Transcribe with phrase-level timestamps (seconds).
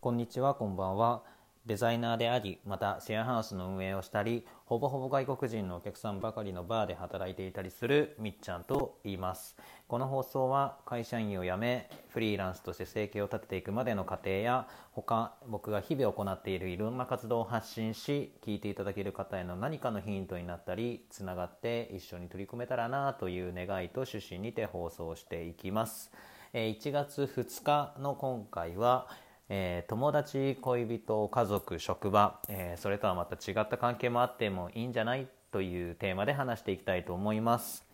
[0.00, 1.22] こんにちは、こんばんは。
[1.66, 9.58] デザイナーであり、またシェアハウスの運営をしたり、ほぼほぼ外国人のお客さんばかりのバーで働いていたりするみっちゃんと言います。
[9.88, 26.10] この放送は会社員を辞め、フリーランスとして生計を立てていくまでの過程や、他、僕が日々行っているいろんな活動を発信し、聞いていただける方への何かのヒントになったり、つながって一緒に取り組めたらなという願いと趣旨にて放送していきます。
[26.54, 29.06] 1月2日の今回は、
[29.52, 37.84] えー、友達恋人家族職場、えー、それとはまた違った関係もあってもいいんじゃないというテーマで話していきたいと思います。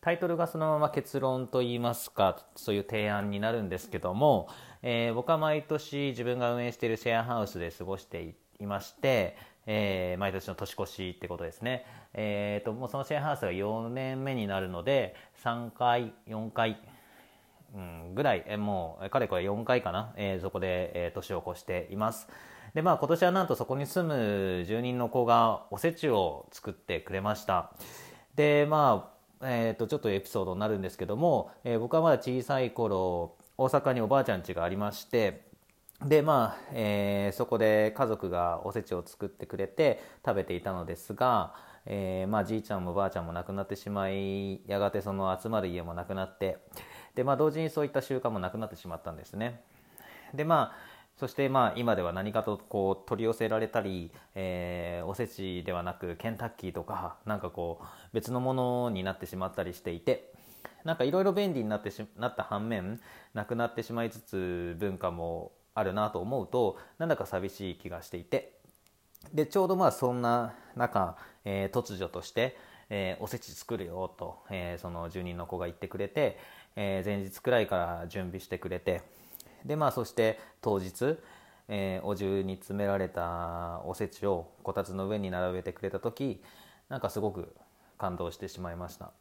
[0.00, 4.48] タイトルがそのまま結論といいますかそういう提案になるんですけども、
[4.82, 9.36] えー、僕は毎年自分が運営しているシェアハウスで過ごしていまして、
[9.66, 11.84] えー、毎年の年越しってことですね、
[12.14, 16.78] えーと、ともうそのシェアハウスが4年目になるので3回4回
[17.74, 22.28] うん、ぐらい、えもう、かれこれ4回かな、えー、そこで、えー、年を越しています。
[22.74, 27.72] で、まあ今年はなんとそこに住む住人の子がおせちを作ってくれました。
[28.34, 35.44] で、まあ、えっ、ー、と、ちょっとエピソードになるんですけども、え、僕はまだ小さい頃、大阪におばあちゃん家がありまして、
[36.04, 41.54] でまあ、えー、そこで家族がおせちを作ってくれて食べていたのですが、
[41.86, 46.58] えー、まあ、じいちゃんもばあちゃんも亡くなってしまいやがてその集まる家もなくなって
[47.14, 49.60] で、まあ、同時にそういった習慣もなくなってしまったんですね。
[50.34, 60.32] でまあそしてまあ今では何かとこう取り寄せられたり、えー、おせちではなくケンタッキーとかなんかこう別のものになってしまったりしていて
[60.82, 63.00] なんかいろいろ便利になってしなった反面
[63.32, 68.54] なくなってしまいつつ文化もあるなと思うとなんだか寂しい気がしていて
[69.32, 72.56] でちょうどまあそんな中、えー、突如として、
[72.90, 76.38] えー、おせち作るよと、えー、その住人の子が言ってくれて、
[76.76, 79.02] えー、前日くらいから準備してくれて
[79.64, 81.18] でまあそして当日、
[81.68, 86.42] えー、お重に詰められたおせちをこたつの上に並べてくれた時
[86.88, 87.54] なんかすごく
[87.98, 89.12] 感動してしまいました。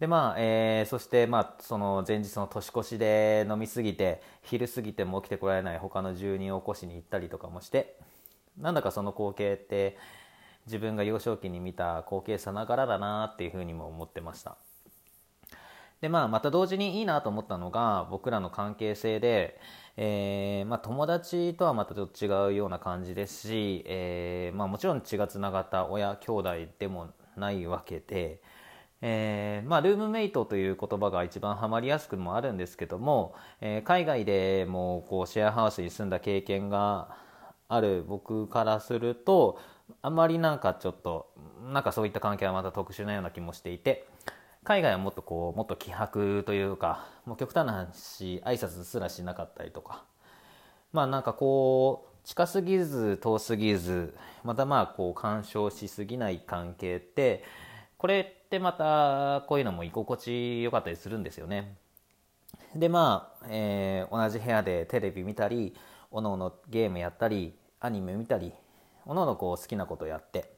[0.00, 7.96] でまあ、えー、そしてまあその前日の年越しで飲みすぎて昼過ぎても起きてこられない他の住人を起こしに行ったりとかもして
[8.58, 9.96] なんだかその光景って
[10.66, 14.56] 自分が幼少期に見た光景さながらだなっていうふうにも思ってました。
[16.04, 19.58] でまあまた同時にいいなと思ったのが僕らの関係性で、
[19.96, 28.42] えーまあ、友達とはまたちょっと違うような感じですし、えーまあ、もちろん血がつながった親兄弟でもないわけで、
[29.00, 37.16] えーまあ、ルームメイトという言葉が一番ハマりやすくもあるんですけども、え、海外でもこうシェアハウスに住んだ経験が
[37.66, 39.58] ある僕からすると
[40.02, 41.30] あまりなんかちょっと
[41.72, 44.06] なんかそういった関係はまた特殊なような気もしていて。
[44.64, 50.04] 海外はもっとこうもっと希薄というかもう極端な話挨拶すらしなかったりとか
[50.92, 57.44] まあなんかこう近すぎず遠すぎずまたまあこう干渉しすぎない関係って
[57.98, 61.76] これってまたこういうのも居心地よかったりするんですよね。
[62.74, 65.74] でまあ、えー、同じ部屋でテレビ見たり
[66.10, 68.52] おのおのゲームやったりアニメ見たり
[69.04, 70.53] おのおのこう好きなことやって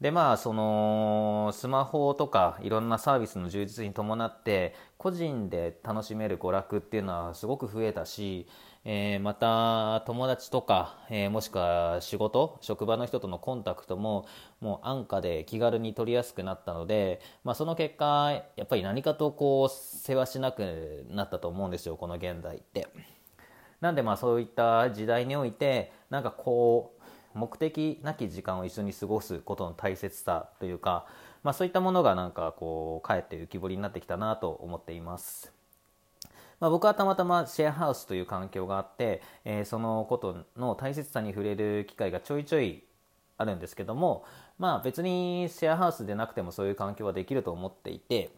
[0.00, 8.46] でまあそのスマホとかいろんなサービスの充実に伴って個人で楽しめる娯楽っていうのはすごく増えたし、
[8.84, 14.26] えー、また友達とか、えー、もしくは仕事職場の人とのコンタクトも
[14.60, 22.86] もう安価で気軽に取りやすくなったので、まあ、その結果やっぱり何かとこう世話しなくなったと思うんですよこの現代って。
[23.80, 26.97] なんでまあそういった時代においてなんかこう
[27.34, 31.06] 目的なき時間を一緒に過ごすことの大切さというか、
[31.42, 35.52] まあ、そういったものがなんかこうかえって浮き彫りになってきたなと思っています。
[36.60, 42.82] まあ、僕はたまたまシェアハウスという環境があって、えー、そのことの大切さに触れる機会がちょいちょい
[43.36, 44.24] あるんですけども、
[44.58, 48.30] まあ、別にシェアハウスでなくてもそういう環境はできると思っていて、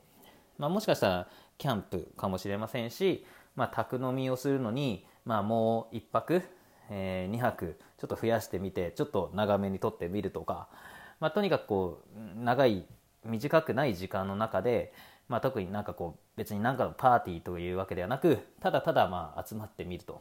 [0.59, 3.25] まあ、もしかしたらキャンプかもしれませんし、
[3.57, 6.43] まあ、宅飲みをするのに、まあ、もう1泊
[6.91, 10.69] えー、2泊ちょっと増やしてみてちょっと長めに撮ってみるとか、
[11.21, 12.85] まあ、とにかくこう長い
[13.25, 14.93] 短くない時間の中で、
[15.29, 20.21] まあ、特になんかこう別に何かのパーティーというわけではなくただただまあ集まってみると。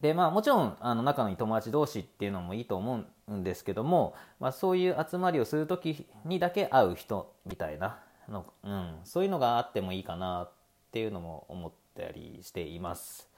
[0.00, 10.52] でまあもちろんあの仲のいい友達同士っていうのもいいと思うんですけども、まあ、そういう集まりをする時にだけ会う人みたいなの、うん、そういうのがあってもいいかなっ
[10.90, 13.29] ていうのも思ったりしています。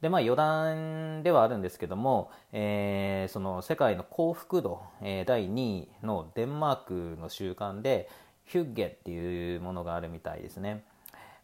[0.00, 6.76] でまあ余談ではあるんですけども、えー、その世界の幸福度、えー、第2位のデンマー
[7.16, 8.08] クの習慣で
[8.44, 10.84] ヒュッゲっていうものがあるみたいですね。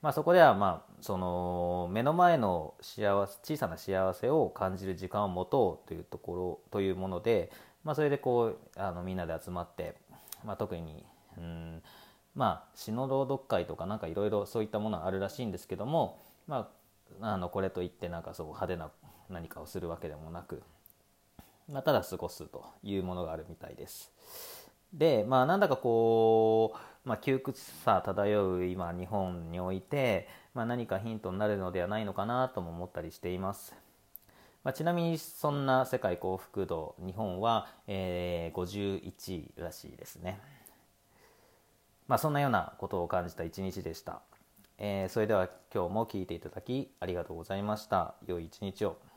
[0.00, 7.50] まあ、そこではまあその目の前の幸せ小さな幸せを感じる時間を持とうというところというもので、
[7.84, 9.94] まあ、それでこうあのみんなで集まって、
[10.44, 11.06] まあ、特に
[11.38, 11.82] うん
[12.34, 16.68] まあ詩の朗読会とかなんかいろいろそういったものがあるらしいんですけども、まあ、
[17.20, 18.90] あのこれといってなんかそう派手な
[19.30, 20.62] 何かをするわけでもなく、
[21.68, 24.12] まあ、ただ過ごすというものがあるみたいです。
[24.92, 26.74] でまあなんだかこ
[27.04, 33.74] う、まあ、窮屈さ漂う今日本において、まあ、何かヒントになるのではないのかなとも思ったりしています。
[34.62, 40.40] まあ、ちなみにそんな世界幸福度日本は、えー、51位らしいですね。
[42.06, 44.22] まあ、そんなようなことを感じた一日でした。
[44.78, 48.14] えー、それでは今日も聴いていただきありがとうございました。
[48.26, 49.13] 良い一日を。